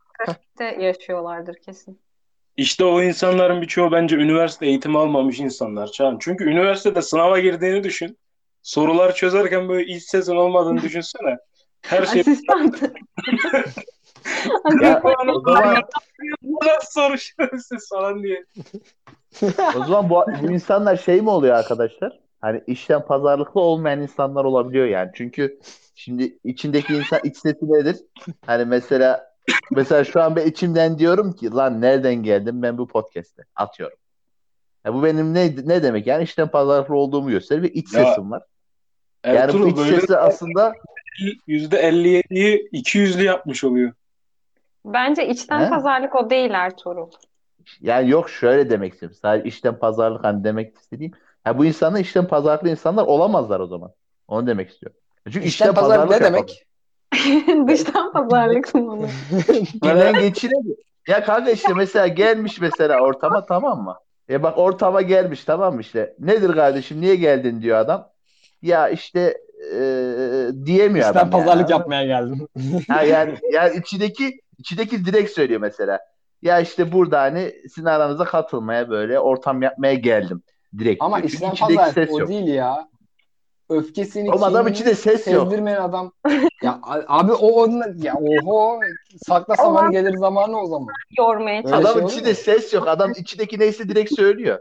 De 0.60 0.64
yaşıyorlardır 0.80 1.56
kesin. 1.56 2.00
İşte 2.58 2.86
o 2.86 3.02
insanların 3.02 3.62
birçoğu 3.62 3.92
bence 3.92 4.16
üniversite 4.16 4.66
eğitimi 4.66 4.98
almamış 4.98 5.40
insanlar 5.40 5.88
Çağan. 5.92 6.18
Çünkü 6.22 6.44
üniversitede 6.44 7.02
sınava 7.02 7.40
girdiğini 7.40 7.84
düşün. 7.84 8.18
Sorular 8.62 9.16
çözerken 9.16 9.70
böyle 9.70 9.94
iç 9.94 10.04
sesin 10.04 10.36
olmadığını 10.36 10.82
düşünsene. 10.82 11.38
Her 11.82 12.06
şey 12.06 12.22
Asistan. 12.22 12.74
ya 14.82 15.02
o 15.36 15.42
zaman 15.42 15.78
bu 16.42 16.60
nasıl 16.66 17.02
soru 17.02 17.18
şerefsiz 17.18 17.90
falan 17.90 18.24
diye. 18.24 18.46
o 19.78 19.84
zaman 19.86 20.10
bu, 20.10 20.24
bu 20.42 20.52
insanlar 20.52 20.96
şey 20.96 21.22
mi 21.22 21.30
oluyor 21.30 21.56
arkadaşlar? 21.56 22.20
Hani 22.42 22.64
işten 22.68 23.06
pazarlıklı 23.06 23.62
olmayan 23.62 24.02
insanlar 24.02 24.46
olabiliyor 24.46 24.86
yani. 24.86 25.12
Çünkü 25.14 25.60
şimdi 25.96 26.38
içindeki 26.44 26.94
insan 26.94 27.20
iç 27.24 27.38
sesi 27.38 27.72
nedir? 27.72 27.98
Hani 28.46 28.66
mesela 28.66 29.32
mesela 29.72 30.04
şu 30.04 30.22
an 30.22 30.36
ben 30.36 30.46
içimden 30.48 31.00
diyorum 31.00 31.34
ki 31.34 31.52
lan 31.52 31.82
nereden 31.82 32.16
geldim 32.16 32.62
ben 32.62 32.78
bu 32.78 32.88
podcast'te 32.88 33.44
atıyorum. 33.56 33.98
Ya 34.86 34.94
bu 34.94 35.04
benim 35.04 35.34
ne 35.34 35.56
ne 35.66 35.84
demek 35.84 36.08
yani 36.08 36.24
işten 36.24 36.48
pazarlıklı 36.48 36.96
olduğumu 36.96 37.30
gösterir 37.30 37.62
ve 37.62 37.70
iç 37.70 37.94
Ya, 37.94 38.06
sesim 38.06 38.32
var. 38.32 38.44
Yani 39.26 39.36
bu 39.36 39.40
Ertuğrul 39.40 39.68
iç 39.68 39.78
böyle 39.78 40.02
sesi 40.02 40.18
aslında 40.18 40.74
%57'yi 41.48 42.70
200'lü 42.74 43.24
yapmış 43.24 43.64
oluyor. 43.64 43.94
Bence 44.86 45.28
içten 45.28 45.66
He? 45.66 45.70
pazarlık 45.70 46.16
o 46.16 46.30
değil 46.30 46.52
Ertuğrul. 46.52 47.10
yani 47.82 48.10
yok 48.10 48.30
şöyle 48.30 48.70
demek 48.70 48.94
istiyorum. 48.94 49.18
Sadece 49.22 49.48
işten 49.50 49.80
pazarlık 49.80 50.24
hani 50.24 50.44
demek 50.44 50.78
istediğim. 50.78 51.12
Ya 51.46 51.58
bu 51.58 51.66
insanlar 51.66 52.00
işten 52.00 52.28
pazarlıklı 52.28 52.70
insanlar 52.70 53.04
olamazlar 53.04 53.60
o 53.60 53.68
zaman. 53.68 53.92
Onu 54.28 54.48
demek 54.48 54.70
istiyorum. 54.70 55.00
Çünkü 55.26 55.48
işten 55.48 55.70
işten 55.70 55.76
pazarlık 55.76 56.12
ne 56.12 56.18
pazarlık 56.18 56.50
demek? 56.50 56.66
Dıştan 57.68 58.12
pazarlık 58.12 58.76
mı 58.76 58.92
onu? 58.92 59.08
Bilen 59.84 60.20
geçinemiyor. 60.20 60.78
Ya 61.08 61.24
kanka 61.24 61.52
işte 61.52 61.74
mesela 61.74 62.08
gelmiş 62.08 62.62
mesela 62.62 63.00
ortama 63.00 63.46
tamam 63.46 63.84
mı? 63.84 63.96
E 64.30 64.44
bak 64.44 64.58
ortama 64.58 65.02
gelmiş 65.02 65.44
tamam 65.44 65.76
mı 65.76 65.82
işte. 65.82 66.16
Nedir 66.20 66.54
kardeşim 66.54 67.02
niye 67.02 67.16
geldin 67.16 67.62
diyor 67.62 67.78
adam. 67.78 68.10
Ya 68.62 68.90
işte 68.90 69.38
diyemiyor 70.66 71.06
İşten 71.08 71.20
adam 71.20 71.30
pazarlık 71.32 71.70
yani. 71.70 71.80
yapmaya 71.80 72.06
geldim. 72.06 72.48
Ha 72.88 73.04
yani 73.04 73.34
yani 73.52 73.78
içindeki 73.78 74.42
içindeki 74.58 75.06
direkt 75.06 75.32
söylüyor 75.32 75.62
mesela. 75.62 76.00
Ya 76.42 76.60
işte 76.60 76.92
burada 76.92 77.22
hani 77.22 77.54
sizin 77.70 77.86
aranıza 77.86 78.26
katılmaya 78.26 78.90
böyle 78.90 79.20
ortam 79.20 79.62
yapmaya 79.62 79.94
geldim. 79.94 80.44
Direkt. 80.78 81.04
Ama. 81.04 81.22
Çünkü 81.22 81.34
işten 81.34 81.52
içindeki 81.52 81.76
pazarlık 81.76 81.94
ses 81.94 82.10
o 82.16 82.20
yok. 82.20 82.30
değil 82.30 82.48
ya. 82.48 82.88
Öfkesini, 83.70 84.32
Oğlum 84.32 84.44
adam 84.44 84.68
içinde 84.68 84.96
ses 84.96 85.28
yok. 85.28 85.48
sevdirmeyen 85.48 85.82
adam. 85.82 86.12
Ya 86.64 86.80
abi 87.08 87.32
o 87.32 87.48
onun 87.64 87.98
ya 87.98 88.14
oho 88.16 88.80
sakla 89.28 89.56
samanı 89.56 89.80
Olan- 89.80 89.92
gelir 89.92 90.18
zamanı 90.18 90.62
o 90.62 90.68
zaman. 90.68 90.88
Yormaya 91.18 91.62
çalışıyor. 91.62 91.82
şey 91.84 91.92
Adamın 91.92 92.04
olur 92.04 92.12
içinde 92.14 92.36
ses 92.36 92.74
yok. 92.74 92.88
Adam 92.88 93.12
içindeki 93.18 93.60
neyse 93.60 93.90
direkt 93.90 94.16
söylüyor. 94.16 94.60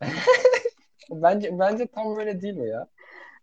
Bence 1.10 1.50
bence 1.58 1.86
tam 1.86 2.16
böyle 2.16 2.40
değil 2.42 2.58
o 2.60 2.64
ya. 2.64 2.86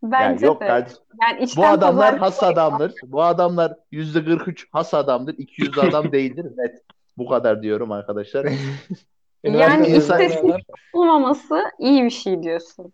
Bence 0.03 0.45
Ya 0.45 0.51
yok 0.51 0.61
de. 0.61 0.67
kardeşim. 0.67 0.97
Yani 1.21 1.45
Bu 1.57 1.65
adamlar 1.65 2.17
has 2.17 2.43
adamdır. 2.43 2.93
Bu 3.07 3.23
adamlar 3.23 3.73
yüzde 3.91 4.25
43 4.25 4.67
has 4.71 4.93
adamdır. 4.93 5.35
200 5.37 5.77
adam 5.79 6.11
değildir. 6.11 6.45
Net. 6.57 6.81
Bu 7.17 7.27
kadar 7.29 7.61
diyorum 7.61 7.91
arkadaşlar. 7.91 8.45
Yani 9.43 9.57
öğrenenler- 9.57 10.61
olmaması 10.93 11.63
iyi 11.79 12.03
bir 12.03 12.09
şey 12.09 12.43
diyorsun. 12.43 12.93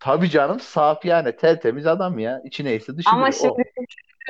Tabii 0.00 0.30
canım 0.30 0.60
saf 0.60 1.04
yani 1.04 1.36
tertemiz 1.36 1.86
adam 1.86 2.18
ya. 2.18 2.40
İçi 2.44 2.64
neyse 2.64 2.96
dışı 2.96 3.10
Ama 3.10 3.32
şimdi 3.32 3.64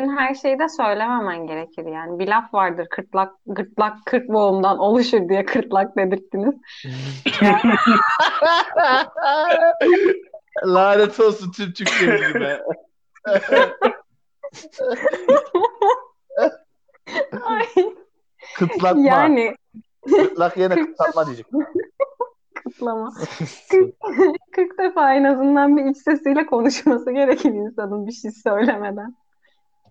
O. 0.01 0.05
her 0.17 0.35
şeyi 0.35 0.59
de 0.59 0.69
söylememen 0.69 1.47
gerekir 1.47 1.87
yani. 1.87 2.19
Bir 2.19 2.29
laf 2.29 2.55
vardır 2.55 2.87
kırtlak, 2.91 3.33
gırtlak 3.47 3.97
kırk 4.07 4.29
boğumdan 4.29 4.79
oluşur 4.79 5.29
diye 5.29 5.45
kırtlak 5.45 5.97
dedirttiniz. 5.97 6.55
Lanet 10.65 11.21
olsun 11.21 11.53
tüm 11.53 11.73
Türkçemiz 11.73 12.33
gibi. 12.33 12.59
Ay, 17.45 17.67
Kıtlatma. 18.57 19.03
yani 19.03 19.55
Kıtlak 20.17 20.57
yerine 20.57 20.87
kıtlatma 20.87 21.27
diyecek. 21.27 21.47
kıtlama. 22.55 23.15
40, 23.71 23.95
40 24.53 24.79
defa 24.79 25.15
en 25.15 25.25
azından 25.25 25.77
bir 25.77 25.85
iç 25.85 25.97
sesiyle 25.97 26.47
konuşması 26.47 27.11
gerekir 27.11 27.51
insanın 27.51 28.07
bir 28.07 28.13
şey 28.13 28.31
söylemeden. 28.31 29.17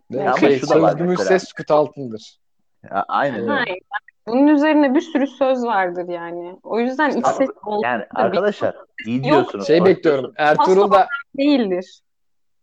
Ya 0.10 0.29
ama 0.32 0.38
Şey, 0.38 0.60
şu 0.60 0.70
da 0.70 0.82
var 0.82 1.15
ses 1.15 1.53
küt 1.53 1.72
altındır. 1.72 2.39
Ya, 2.84 3.05
aynen 3.08 3.41
öyle. 3.41 3.51
Hayır. 3.51 3.79
Bunun 4.27 4.48
üzerine 4.48 4.96
bir 4.96 5.01
sürü 5.01 5.27
söz 5.27 5.63
vardır 5.63 6.08
yani. 6.08 6.60
O 6.63 6.80
yüzden 6.80 7.10
iç 7.10 7.27
ses 7.27 7.50
Yani 7.84 8.06
arkadaşlar 8.15 8.75
iyi 9.06 9.24
diyorsunuz. 9.24 9.68
Şey 9.68 9.80
Hoş 9.80 9.88
bekliyorum. 9.88 10.34
Ertuğrul 10.38 10.92
da 10.92 11.08
değildir. 11.38 12.01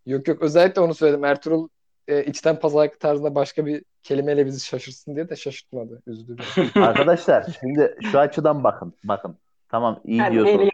Yok 0.06 0.28
yok 0.28 0.42
özellikle 0.42 0.80
onu 0.80 0.94
söyledim. 0.94 1.24
Ertuğrul 1.24 1.68
e, 2.08 2.24
içten 2.24 2.60
pazarlık 2.60 3.00
tarzında 3.00 3.34
başka 3.34 3.66
bir 3.66 3.84
kelimeyle 4.02 4.46
bizi 4.46 4.66
şaşırsın 4.66 5.14
diye 5.14 5.28
de 5.28 5.36
şaşırtmadı. 5.36 6.02
Üzüldüm. 6.06 6.44
Arkadaşlar 6.82 7.46
şimdi 7.60 7.98
şu 8.12 8.18
açıdan 8.18 8.64
bakın. 8.64 8.94
Bakın. 9.04 9.36
Tamam 9.68 10.00
iyi 10.04 10.20
Hadi 10.20 10.32
diyorsunuz. 10.32 10.68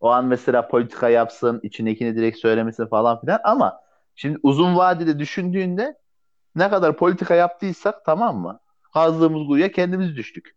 O 0.00 0.08
an 0.08 0.24
mesela 0.24 0.68
politika 0.68 1.08
yapsın, 1.08 1.60
içindekini 1.62 2.16
direkt 2.16 2.38
söylemesin 2.38 2.86
falan 2.86 3.20
filan 3.20 3.40
ama 3.44 3.80
şimdi 4.14 4.38
uzun 4.42 4.76
vadede 4.76 5.18
düşündüğünde 5.18 5.94
ne 6.56 6.70
kadar 6.70 6.96
politika 6.96 7.34
yaptıysak 7.34 8.04
tamam 8.04 8.36
mı? 8.36 8.60
Kazdığımız 8.98 9.46
kuyuya 9.46 9.72
kendimiz 9.72 10.16
düştük. 10.16 10.56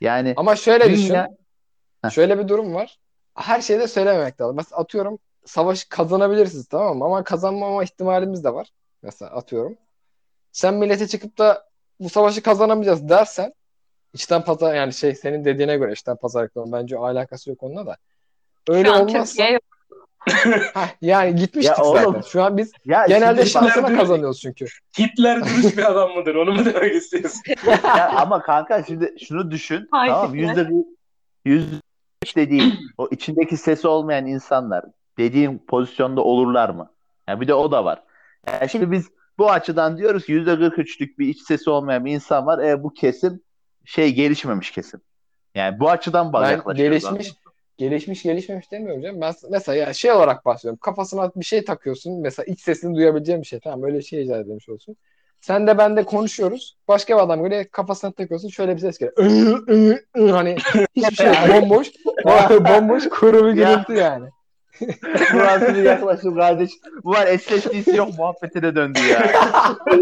Yani 0.00 0.34
Ama 0.36 0.56
şöyle 0.56 0.90
düşün. 0.90 1.14
Heh. 1.14 2.10
Şöyle 2.10 2.38
bir 2.38 2.48
durum 2.48 2.74
var. 2.74 2.98
Her 3.34 3.60
şeyi 3.60 3.80
de 3.80 3.88
söylememek 3.88 4.40
lazım. 4.40 4.56
Mesela 4.56 4.80
atıyorum 4.80 5.18
savaşı 5.44 5.88
kazanabilirsiniz 5.88 6.66
tamam 6.66 6.98
mı? 6.98 7.04
Ama 7.04 7.24
kazanmama 7.24 7.84
ihtimalimiz 7.84 8.44
de 8.44 8.54
var. 8.54 8.68
Mesela 9.02 9.30
atıyorum. 9.30 9.76
Sen 10.52 10.74
millete 10.74 11.06
çıkıp 11.06 11.38
da 11.38 11.68
bu 12.00 12.08
savaşı 12.08 12.42
kazanamayacağız 12.42 13.08
dersen 13.08 13.52
içten 14.12 14.44
pazar 14.44 14.74
yani 14.74 14.92
şey 14.92 15.14
senin 15.14 15.44
dediğine 15.44 15.76
göre 15.76 15.92
içten 15.92 16.16
pazarlıkla 16.16 16.72
bence 16.72 16.96
alakası 16.96 17.50
yok 17.50 17.62
onunla 17.62 17.86
da. 17.86 17.96
Öyle 18.68 18.88
Şu 18.88 18.94
an 18.94 19.00
olmazsa 19.00 19.24
Türkiye 19.24 19.52
yok. 19.52 19.75
Yani 21.00 21.34
gitmiştik 21.34 21.78
Ya 21.78 21.84
oğlum, 21.84 22.02
zaten. 22.04 22.20
Şu 22.20 22.42
an 22.42 22.56
biz 22.56 22.72
ya 22.84 23.06
genelde 23.06 23.46
şansına 23.46 23.88
Hitler- 23.88 23.96
kazanıyoruz 23.96 24.40
çünkü. 24.40 24.66
Hitler 24.98 25.44
dürüst 25.44 25.76
bir 25.76 25.90
adam 25.90 26.10
mıdır? 26.10 26.34
Onu 26.34 26.52
mu 26.52 26.64
demek 26.64 26.94
istiyorsun? 26.94 27.40
ya 27.84 28.10
ama 28.16 28.42
kanka 28.42 28.82
şimdi 28.82 29.14
şunu 29.28 29.50
düşün. 29.50 29.88
Hayır, 29.90 30.12
tamam 30.12 30.34
yüzde 30.34 30.68
bir- 30.68 30.86
yüzde 31.44 31.76
üç 32.24 32.36
dediğin 32.36 32.74
o 32.98 33.08
içindeki 33.10 33.56
sesi 33.56 33.88
olmayan 33.88 34.26
insanlar 34.26 34.84
dediğin 35.18 35.58
pozisyonda 35.68 36.20
olurlar 36.20 36.70
mı? 36.70 36.90
Ya 37.28 37.40
bir 37.40 37.48
de 37.48 37.54
o 37.54 37.72
da 37.72 37.84
var. 37.84 38.02
Yani 38.46 38.70
şimdi 38.70 38.90
biz 38.90 39.10
bu 39.38 39.50
açıdan 39.50 39.98
diyoruz 39.98 40.26
ki 40.26 40.32
yüzde 40.32 40.50
43'lük 40.50 41.18
bir 41.18 41.28
iç 41.28 41.42
sesi 41.42 41.70
olmayan 41.70 42.04
bir 42.04 42.12
insan 42.12 42.46
var. 42.46 42.58
E, 42.58 42.82
bu 42.82 42.92
kesim 42.92 43.40
şey 43.84 44.14
gelişmemiş 44.14 44.70
kesim. 44.70 45.00
Yani 45.54 45.80
bu 45.80 45.90
açıdan 45.90 46.32
bak 46.32 46.66
Ben 46.66 46.74
gelişmiş 46.74 47.32
gelişmiş 47.78 48.22
gelişmemiş 48.22 48.72
demiyorum 48.72 49.02
canım. 49.02 49.20
Ben 49.20 49.34
mesela 49.50 49.76
ya 49.76 49.92
şey 49.92 50.12
olarak 50.12 50.44
bahsediyorum. 50.44 50.78
Kafasına 50.82 51.30
bir 51.36 51.44
şey 51.44 51.64
takıyorsun. 51.64 52.20
Mesela 52.20 52.46
iç 52.46 52.60
sesini 52.60 52.96
duyabileceğin 52.96 53.42
bir 53.42 53.46
şey. 53.46 53.60
Tamam 53.60 53.82
öyle 53.82 54.02
şey 54.02 54.22
icat 54.22 54.36
edilmiş 54.36 54.68
olsun. 54.68 54.96
Sen 55.40 55.66
de 55.66 55.78
ben 55.78 55.96
de 55.96 56.04
konuşuyoruz. 56.04 56.76
Başka 56.88 57.16
bir 57.16 57.22
adam 57.22 57.42
böyle 57.42 57.68
kafasına 57.68 58.12
takıyorsun. 58.12 58.48
Şöyle 58.48 58.74
bir 58.74 58.80
ses 58.80 58.98
geliyor. 58.98 59.16
Iı, 59.18 59.56
ıı, 59.68 59.98
ıı. 60.18 60.30
hani 60.32 60.56
hiçbir 60.96 61.16
şey 61.16 61.26
yok. 61.26 61.36
Bomboş. 61.62 61.90
bomboş 62.68 63.08
kuru 63.08 63.46
bir 63.46 63.60
Ya. 63.60 63.72
gürültü 63.72 63.92
yani. 63.92 64.28
Burası 65.34 65.74
bir 65.74 65.82
yaklaşım 65.82 66.36
kardeş. 66.36 66.70
Bu 67.04 67.10
var 67.10 67.26
SSD'si 67.38 67.96
yok 67.96 68.08
muhabbetine 68.18 68.76
döndü 68.76 68.98
ya. 69.10 69.26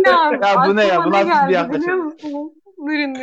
Ne 0.04 0.16
abi? 0.16 0.47
Ya 0.47 0.64
bu 0.66 0.76
ne 0.76 0.85
ya? 0.85 1.04
Bu 1.04 1.11
nasıl 1.11 1.49
bir 1.49 1.54
yaklaşım? 1.54 2.16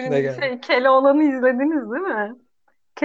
Ne 0.10 0.22
geldi? 0.22 0.38
Şey, 0.39 0.60
Keloğlan'ı 0.60 1.24
izlediniz 1.24 1.91
değil 1.91 2.03
mi? 2.03 2.36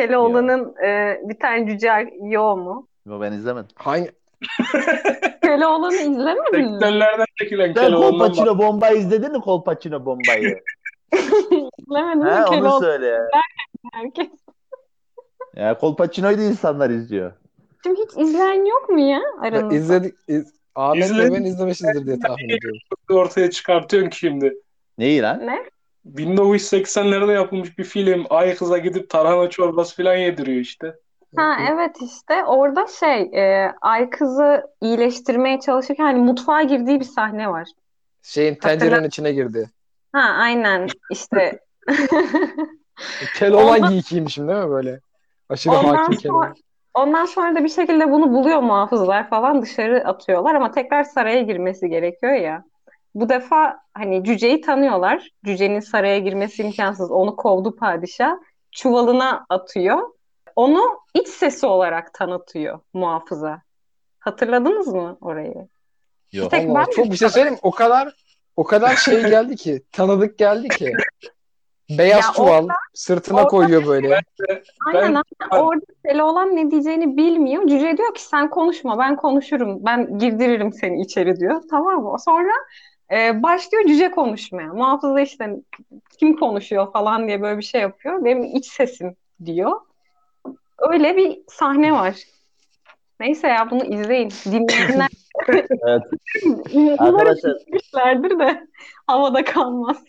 Keloğlan'ın 0.01 0.75
e, 0.85 1.21
bir 1.25 1.39
tane 1.39 1.67
cüce 1.67 1.91
yo 2.23 2.57
mu? 2.57 2.89
Yo, 3.07 3.21
ben 3.21 3.33
izlemedim. 3.33 3.69
Hangi 3.75 4.11
Keloğlan'ı 5.43 5.95
izlemediniz 5.97 6.71
mi? 6.71 6.79
80'lerden 6.87 7.25
çekilen 7.39 7.73
Sen. 7.73 7.95
Kolpaçino 7.95 8.59
bombayı 8.59 8.97
izledin 8.99 9.33
mi 9.33 9.41
Kolpaçino 9.41 10.05
bombayı? 10.07 10.61
İzlemedim 11.79 12.19
mi 12.19 12.31
He 12.31 12.45
onu 12.45 12.51
Keloğlan 12.51 12.81
söyle 12.81 13.07
ya. 13.07 13.23
herkes? 13.93 14.29
Ya 15.57 15.79
Kolpaçino'yu 15.79 16.39
da 16.39 16.43
insanlar 16.43 16.91
izliyor. 16.91 17.33
Şimdi 17.83 18.01
hiç 18.01 18.11
izleyen 18.29 18.65
yok 18.65 18.89
mu 18.89 19.01
ya 19.01 19.21
aranızda? 19.43 19.75
izledik 19.75 20.15
iz, 20.29 20.55
Ahmet 20.75 21.05
İzledim. 21.05 21.35
ben 21.35 21.43
izlemişizdir 21.43 22.07
diye 22.07 22.19
tahmin 22.19 22.49
ediyorum. 22.49 22.79
ortaya 23.11 23.51
çıkartıyorsun 23.51 24.11
ki 24.11 24.19
şimdi. 24.19 24.55
Neyi 24.99 25.23
lan? 25.23 25.47
Ne? 25.47 25.65
1980'lerde 26.15 27.33
yapılmış 27.33 27.79
bir 27.79 27.85
film. 27.85 28.27
Ay 28.31 28.55
kıza 28.55 28.79
gidip 28.79 29.11
tarhana 29.11 29.51
çorbası 29.51 29.97
falan 29.97 30.15
yediriyor 30.17 30.61
işte. 30.61 30.95
Ha 31.37 31.57
evet 31.73 31.97
işte 32.03 32.45
orada 32.45 32.87
şey 32.87 33.21
e, 33.23 33.73
Ay 33.81 34.11
kızı 34.11 34.63
iyileştirmeye 34.81 35.61
çalışırken 35.61 36.05
hani 36.05 36.19
mutfağa 36.19 36.63
girdiği 36.63 37.01
bir 37.01 37.05
sahne 37.05 37.51
var. 37.51 37.69
Şeyin 38.23 38.55
tencerenin 38.55 39.09
içine 39.09 39.33
girdi. 39.33 39.71
Ha 40.13 40.21
aynen 40.21 40.89
işte 41.11 41.61
Keloğlan 43.35 43.77
Ondan- 43.77 43.91
giyikiymişim 43.91 44.49
değil 44.49 44.59
mi 44.65 44.71
böyle? 44.71 45.01
Aşırı 45.49 45.75
Ondan 45.75 45.95
hakim 45.95 46.21
sonra- 46.21 46.55
ondan 46.95 47.25
sonra 47.25 47.55
da 47.55 47.65
bir 47.65 47.69
şekilde 47.69 48.11
bunu 48.13 48.33
buluyor 48.33 48.61
muhafızlar 48.61 49.31
falan 49.31 49.63
dışarı 49.63 50.05
atıyorlar 50.09 50.55
ama 50.55 50.71
tekrar 50.71 51.05
saraya 51.05 51.43
girmesi 51.43 51.89
gerekiyor 51.89 52.33
ya. 52.33 52.65
Bu 53.17 53.29
defa 53.29 53.79
hani 53.95 54.25
cüceyi 54.25 54.61
tanıyorlar. 54.61 55.31
Cücenin 55.45 55.81
saraya 55.81 56.19
girmesi 56.19 56.63
imkansız. 56.63 57.11
Onu 57.11 57.37
kovdu 57.37 57.77
padişah. 57.77 58.37
Çuvalına 58.73 59.47
atıyor. 59.49 59.99
Onu 60.57 60.83
iç 61.15 61.29
sesi 61.29 61.67
olarak 61.67 62.15
tanıtıyor 62.15 62.81
muhafıza. 62.95 63.63
Hatırladınız 64.19 64.87
mı 64.89 65.19
orayı? 65.21 65.69
Yok. 66.33 66.51
Tek 66.51 66.71
Allah 66.71 66.85
ben 66.87 66.93
çok 66.93 67.05
bir 67.07 67.17
şey 67.17 67.29
söyleyeyim. 67.29 67.59
O 67.63 67.71
kadar 67.71 68.15
o 68.57 68.65
kadar 68.65 68.97
şey 68.97 69.23
geldi 69.31 69.57
ki, 69.57 69.83
tanıdık 69.93 70.39
geldi 70.39 70.69
ki. 70.69 70.93
Beyaz 71.91 72.25
Ya 72.25 72.33
çuval 72.37 72.69
sırtına 72.95 73.37
orada- 73.37 73.49
koyuyor 73.49 73.87
böyle. 73.87 74.21
Aynen 74.87 75.15
Ben- 75.15 75.23
aynen. 75.53 75.65
Orada 75.65 75.85
Keloğlan 76.09 76.57
ne 76.57 76.71
diyeceğini 76.71 77.17
bilmiyor. 77.17 77.67
Cüce 77.67 77.97
diyor 77.97 78.15
ki 78.15 78.23
sen 78.23 78.51
konuşma 78.51 78.99
ben 78.99 79.17
konuşurum. 79.17 79.85
Ben 79.85 80.19
girdiririm 80.19 80.73
seni 80.73 81.01
içeri 81.03 81.41
diyor. 81.41 81.63
Tamam 81.71 82.03
mı? 82.03 82.17
Sonra 82.25 82.53
e, 83.13 83.43
başlıyor 83.43 83.85
cüce 83.87 84.11
konuşmaya. 84.11 84.73
Muhafız 84.73 85.15
da 85.15 85.21
işte 85.21 85.57
kim 86.19 86.37
konuşuyor 86.37 86.93
falan 86.93 87.29
diye 87.29 87.43
böyle 87.43 87.59
bir 87.59 87.65
şey 87.65 87.81
yapıyor. 87.81 88.25
Benim 88.25 88.45
iç 88.45 88.67
sesim 88.67 89.17
diyor. 89.45 89.81
Öyle 90.79 91.17
bir 91.17 91.39
sahne 91.49 91.93
var. 91.93 92.17
Neyse 93.21 93.49
ya 93.49 93.71
bunu 93.71 93.85
izleyin. 93.85 94.31
Dinleyenler 94.45 95.09
Evet. 95.49 96.03
Arkadaşlar, 96.99 98.41
de 98.41 98.67
havada 99.07 99.45
kalmaz. 99.45 100.05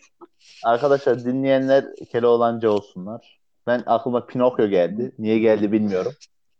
arkadaşlar 0.64 1.24
dinleyenler 1.24 1.84
Keloğlancı 2.12 2.72
olsunlar. 2.72 3.40
Ben 3.66 3.82
aklıma 3.86 4.26
Pinokyo 4.26 4.66
geldi. 4.66 5.12
Niye 5.18 5.38
geldi 5.38 5.72
bilmiyorum. 5.72 6.12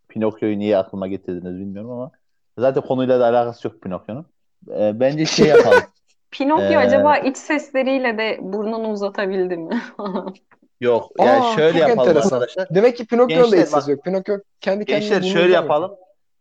Pinokyo'yu 0.09 0.59
niye 0.59 0.77
aklıma 0.77 1.07
getirdiniz 1.07 1.59
bilmiyorum 1.59 1.91
ama 1.91 2.11
zaten 2.57 2.83
konuyla 2.83 3.19
da 3.19 3.25
alakası 3.25 3.67
yok 3.67 3.81
Pinokyo'nun. 3.81 4.25
Ee, 4.69 4.99
bence 4.99 5.25
şey 5.25 5.47
yapalım. 5.47 5.83
Pinokyo 6.31 6.65
Ee, 6.71 6.77
acaba 6.77 7.17
iç 7.17 7.37
sesleriyle 7.37 8.17
de 8.17 8.37
burnunu 8.41 8.89
uzatabildi 8.89 9.57
mi? 9.57 9.81
Yok. 10.81 11.11
Yani 11.19 11.45
Aa, 11.45 11.55
şöyle 11.55 11.79
yapalım 11.79 11.99
enteresan. 12.09 12.35
arkadaşlar. 12.35 12.67
Demek 12.75 12.97
ki 12.97 13.05
Pinokyo'nun 13.05 13.51
da 13.51 13.55
hiç 13.55 13.67
sesi 13.67 13.91
yok. 13.91 14.03
Pinokyo 14.03 14.37
kendi 14.61 14.85
kendine 14.85 15.09
Gençler 15.09 15.31
şöyle 15.31 15.53
yapalım. 15.53 15.91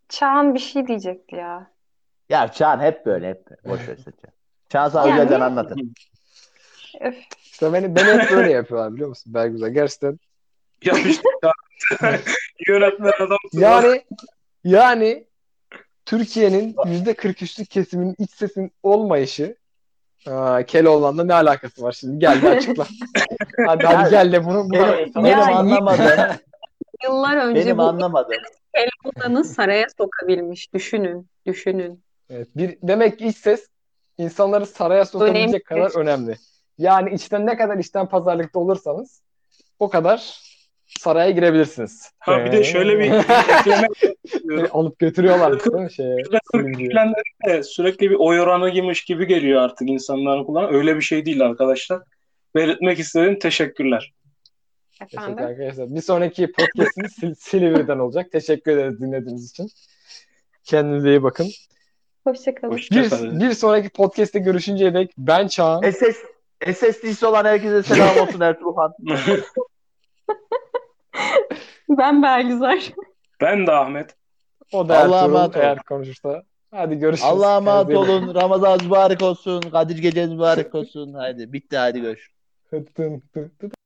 Çağan 0.09 0.55
bir 0.55 0.59
şey 0.59 0.87
diyecekti 0.87 1.37
ya. 1.37 1.71
Ya 2.29 2.53
Çağan 2.53 2.81
hep 2.81 3.07
böyle 3.07 3.29
hep 3.29 3.47
böyle. 3.51 3.61
Boş 3.65 3.89
ver 3.89 3.97
Çağan. 3.97 4.15
Çağan 4.69 4.89
sana 4.89 5.09
Yani- 5.09 5.21
özelden 5.21 5.41
anlatın. 5.41 5.95
Öf. 7.01 7.17
İşte 7.43 7.73
beni, 7.73 7.97
beni 7.97 8.05
hep 8.21 8.31
böyle 8.31 8.51
yapıyorlar 8.53 8.95
biliyor 8.95 9.09
musun? 9.09 9.35
Belgüzel. 9.35 9.71
Gerçekten. 9.71 10.19
Ya 10.85 10.99
işte 10.99 11.29
ya. 11.45 11.53
yönetmen 12.69 13.13
adam. 13.21 13.39
Yani 13.53 14.05
yani 14.65 15.27
Türkiye'nin 16.07 16.77
yüzde 16.87 17.13
43'lük 17.13 17.67
kesiminin 17.67 18.15
iç 18.19 18.31
sesin 18.31 18.73
olmayışı 18.83 19.57
Aa, 20.27 20.63
Keloğlan'la 20.63 21.25
ne 21.25 21.35
alakası 21.35 21.83
var 21.83 21.93
şimdi? 21.93 22.19
Gel 22.19 22.43
de 22.43 22.49
açıkla. 22.57 22.87
hadi 23.67 23.87
hadi 23.87 24.11
gel 24.11 24.33
de 24.33 24.45
bunu, 24.45 24.65
bunu 24.65 24.73
Benim, 24.73 25.15
benim 25.15 25.27
Ya, 25.27 25.47
anlamadığım, 25.57 26.37
Yıllar 27.05 27.37
önce 27.37 27.61
benim 27.65 27.79
bu 27.79 27.83
anlamadığım. 27.83 28.43
Keloğlan'ı 28.75 29.45
saraya 29.45 29.87
sokabilmiş. 29.99 30.75
Düşünün, 30.75 31.27
düşünün. 31.47 32.03
Evet, 32.31 32.49
bir, 32.57 32.79
demek 32.83 33.19
ki 33.19 33.27
iç 33.27 33.37
ses 33.37 33.67
insanları 34.19 34.67
saraya 34.67 35.05
sokabilecek 35.05 35.73
Önemli. 35.73 35.89
kadar 35.89 36.01
önemli. 36.01 36.37
Yani 36.79 37.15
içten 37.15 37.47
ne 37.47 37.57
kadar 37.57 37.79
içten 37.79 38.07
pazarlıkta 38.07 38.59
olursanız 38.59 39.23
o 39.79 39.89
kadar 39.89 40.41
saraya 40.89 41.31
girebilirsiniz. 41.31 42.13
Ha 42.19 42.45
bir 42.45 42.53
de 42.53 42.65
şöyle 42.65 42.99
bir 42.99 43.05
ekleme 43.05 43.89
Seni 44.29 44.69
alıp 44.69 44.99
götürüyorlar 44.99 45.65
değil 45.65 45.77
mi 45.77 45.93
şeye? 45.93 46.17
De 47.47 47.63
sürekli 47.63 48.11
bir 48.11 48.17
oy 48.19 48.41
oranıymış 48.41 49.05
gibi 49.05 49.27
geliyor 49.27 49.63
artık 49.63 49.89
insanların 49.89 50.45
kulağına. 50.45 50.69
Öyle 50.69 50.97
bir 50.97 51.01
şey 51.01 51.27
değil 51.27 51.41
arkadaşlar. 51.45 52.03
Belirtmek 52.55 52.99
istedim. 52.99 53.39
Teşekkürler. 53.39 54.13
Teşekkür 54.99 55.19
Efendim. 55.19 55.45
arkadaşlar. 55.45 55.95
Bir 55.95 56.01
sonraki 56.01 56.53
podcast'imiz 56.53 57.13
Sil- 57.19 57.35
Silivri'den 57.39 57.99
olacak. 57.99 58.33
Teşekkür 58.33 58.73
ederiz 58.73 59.01
dinlediğiniz 59.01 59.51
için. 59.51 59.69
Kendinize 60.65 61.09
iyi 61.11 61.23
bakın. 61.23 61.47
Hoşçakalın. 62.25 62.77
Bir, 62.77 62.81
Hoşçakalın. 62.83 63.41
bir 63.41 63.53
sonraki 63.53 63.89
podcast'te 63.89 64.39
görüşünceye 64.39 64.95
dek 64.95 65.11
ben 65.19 65.49
Çağan. 65.49 65.91
SS, 65.91 66.17
SSD'si 66.75 67.27
olan 67.27 67.45
herkese 67.45 67.83
selam 67.83 68.19
olsun 68.19 68.41
Ertuğrul 68.41 68.77
Han. 68.77 68.93
Ben 71.89 72.23
Belgüzar. 72.23 72.93
ben 73.41 73.67
de 73.67 73.73
Ahmet. 73.73 74.17
O 74.73 74.89
da 74.89 74.99
Allah'a 74.99 75.19
Ertuğrul 75.19 75.35
emanet 75.35 75.57
olun. 75.57 75.65
eğer 75.65 75.79
konuşursa. 75.83 76.43
Hadi 76.71 76.97
görüşürüz. 76.99 77.31
Allah'a 77.31 77.57
emanet 77.57 77.89
Kendinize 77.89 78.13
iyi 78.13 78.23
olun. 78.23 78.35
Ramazan 78.35 78.79
mübarek 78.85 79.23
olsun. 79.23 79.61
Kadir 79.61 79.99
geceniz 79.99 80.33
mübarek 80.33 80.75
olsun. 80.75 81.13
Haydi 81.15 81.53
bitti 81.53 81.77
hadi 81.77 82.01
görüşürüz. 82.01 82.37
bakın. 82.73 82.85
Tın 82.95 83.21
tın 83.33 83.51
tın. 83.59 83.78